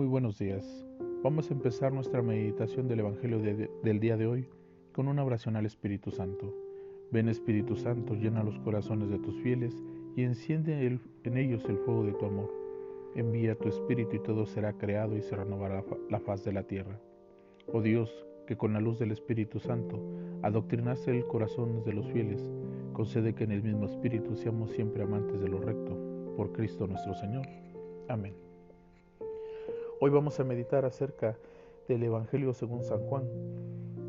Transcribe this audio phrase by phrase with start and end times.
[0.00, 0.64] Muy buenos días.
[1.22, 4.48] Vamos a empezar nuestra meditación del Evangelio del día de hoy
[4.94, 6.54] con una oración al Espíritu Santo.
[7.10, 9.76] Ven Espíritu Santo, llena los corazones de tus fieles
[10.16, 10.86] y enciende
[11.24, 12.50] en ellos el fuego de tu amor.
[13.14, 16.98] Envía tu Espíritu y todo será creado y se renovará la faz de la tierra.
[17.70, 18.10] Oh Dios,
[18.46, 20.00] que con la luz del Espíritu Santo
[20.40, 22.40] adoctrinaste el corazón de los fieles,
[22.94, 25.94] concede que en el mismo Espíritu seamos siempre amantes de lo recto.
[26.38, 27.46] Por Cristo nuestro Señor.
[28.08, 28.49] Amén.
[30.02, 31.36] Hoy vamos a meditar acerca
[31.86, 33.24] del Evangelio según San Juan,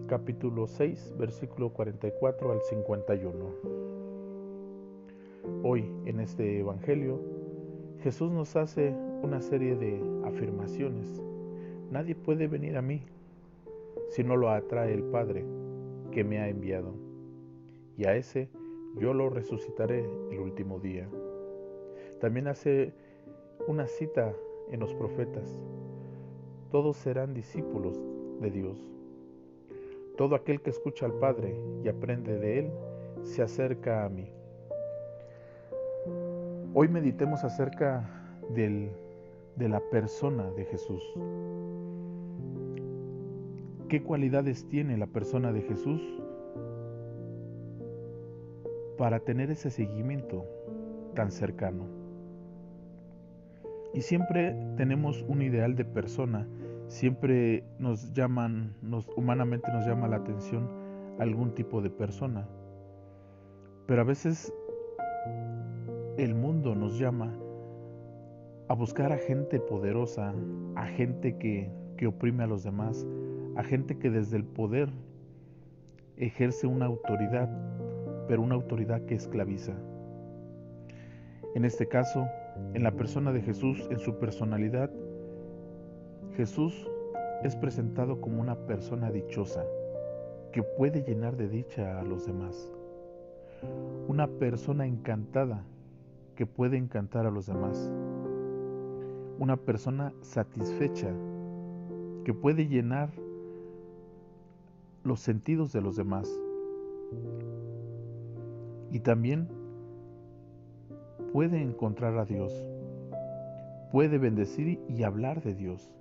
[0.07, 3.55] capítulo 6, versículo 44 al 51.
[5.63, 7.19] Hoy en este Evangelio
[8.03, 11.21] Jesús nos hace una serie de afirmaciones.
[11.91, 13.03] Nadie puede venir a mí
[14.11, 15.43] si no lo atrae el Padre
[16.13, 16.93] que me ha enviado.
[17.97, 18.47] Y a ese
[18.95, 21.09] yo lo resucitaré el último día.
[22.21, 22.93] También hace
[23.67, 24.33] una cita
[24.71, 25.59] en los profetas.
[26.71, 27.99] Todos serán discípulos
[28.39, 28.77] de Dios.
[30.17, 32.71] Todo aquel que escucha al Padre y aprende de Él,
[33.23, 34.31] se acerca a mí.
[36.73, 38.09] Hoy meditemos acerca
[38.55, 38.91] del,
[39.57, 41.03] de la persona de Jesús.
[43.89, 46.01] ¿Qué cualidades tiene la persona de Jesús
[48.97, 50.45] para tener ese seguimiento
[51.13, 52.00] tan cercano?
[53.93, 56.47] Y siempre tenemos un ideal de persona,
[56.87, 60.69] siempre nos llaman, nos, humanamente nos llama la atención
[61.19, 62.47] algún tipo de persona.
[63.87, 64.53] Pero a veces
[66.17, 67.33] el mundo nos llama
[68.69, 70.33] a buscar a gente poderosa,
[70.75, 73.05] a gente que, que oprime a los demás,
[73.57, 74.89] a gente que desde el poder
[76.15, 77.49] ejerce una autoridad,
[78.27, 79.73] pero una autoridad que esclaviza.
[81.55, 82.29] En este caso,
[82.73, 84.89] en la persona de Jesús, en su personalidad,
[86.35, 86.89] Jesús
[87.43, 89.65] es presentado como una persona dichosa
[90.51, 92.71] que puede llenar de dicha a los demás.
[94.07, 95.63] Una persona encantada
[96.35, 97.91] que puede encantar a los demás.
[99.39, 101.11] Una persona satisfecha
[102.23, 103.11] que puede llenar
[105.03, 106.29] los sentidos de los demás.
[108.91, 109.47] Y también
[111.31, 112.53] puede encontrar a Dios,
[113.91, 115.93] puede bendecir y hablar de Dios.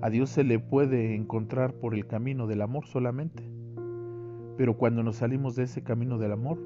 [0.00, 3.42] A Dios se le puede encontrar por el camino del amor solamente,
[4.56, 6.58] pero cuando nos salimos de ese camino del amor,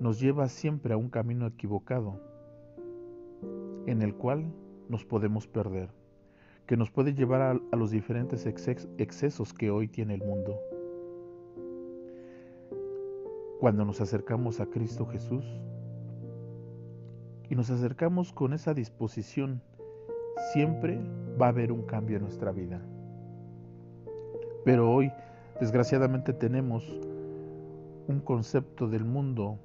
[0.00, 2.20] nos lleva siempre a un camino equivocado,
[3.86, 4.46] en el cual
[4.88, 5.90] nos podemos perder,
[6.66, 10.58] que nos puede llevar a, los diferentes excesos que hoy tiene el mundo.
[13.58, 15.44] Cuando nos acercamos a Cristo Jesús,
[17.48, 19.62] y nos acercamos con esa disposición,
[20.52, 20.98] siempre
[21.40, 22.80] va a haber un cambio en nuestra vida.
[24.64, 25.12] Pero hoy,
[25.60, 26.84] desgraciadamente, tenemos
[28.08, 29.58] un concepto del mundo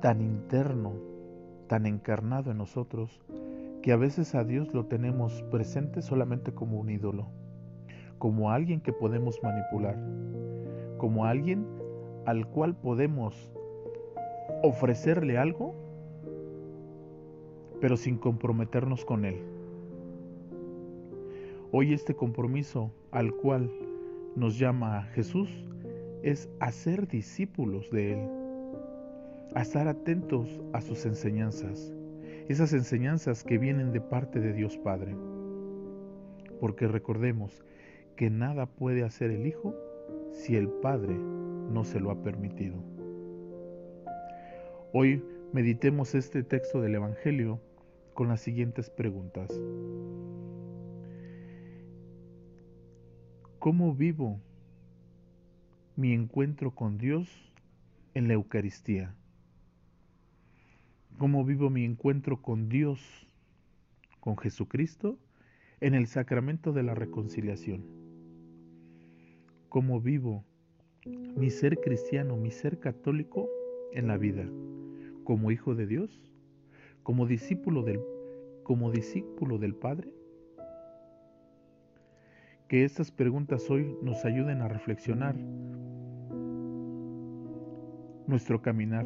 [0.00, 0.94] tan interno,
[1.68, 3.20] tan encarnado en nosotros,
[3.82, 7.26] que a veces a Dios lo tenemos presente solamente como un ídolo,
[8.18, 9.96] como alguien que podemos manipular,
[10.98, 11.66] como alguien
[12.26, 13.52] al cual podemos
[14.62, 15.74] ofrecerle algo,
[17.80, 19.36] pero sin comprometernos con Él.
[21.72, 23.70] Hoy este compromiso al cual
[24.36, 25.48] nos llama Jesús
[26.22, 28.28] es hacer discípulos de Él,
[29.54, 31.92] a estar atentos a sus enseñanzas,
[32.48, 35.16] esas enseñanzas que vienen de parte de Dios Padre.
[36.60, 37.64] Porque recordemos
[38.16, 39.74] que nada puede hacer el Hijo
[40.30, 43.01] si el Padre no se lo ha permitido.
[44.94, 47.58] Hoy meditemos este texto del Evangelio
[48.12, 49.48] con las siguientes preguntas.
[53.58, 54.38] ¿Cómo vivo
[55.96, 57.26] mi encuentro con Dios
[58.12, 59.14] en la Eucaristía?
[61.16, 63.00] ¿Cómo vivo mi encuentro con Dios,
[64.20, 65.18] con Jesucristo,
[65.80, 67.82] en el sacramento de la reconciliación?
[69.70, 70.44] ¿Cómo vivo
[71.06, 73.48] mi ser cristiano, mi ser católico
[73.94, 74.46] en la vida?
[75.24, 76.20] Como hijo de Dios,
[77.02, 78.00] como discípulo del,
[78.62, 80.12] como discípulo del Padre?
[82.68, 85.36] Que estas preguntas hoy nos ayuden a reflexionar
[88.26, 89.04] nuestro caminar,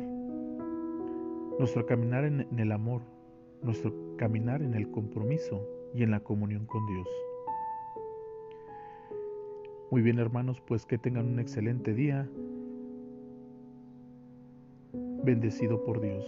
[1.58, 3.02] nuestro caminar en, en el amor,
[3.62, 7.08] nuestro caminar en el compromiso y en la comunión con Dios.
[9.90, 12.28] Muy bien hermanos, pues que tengan un excelente día
[15.26, 16.24] bendecido por Dios.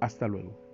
[0.00, 0.67] Hasta luego.